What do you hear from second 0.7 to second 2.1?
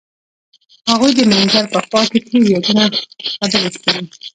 هغوی د منظر په خوا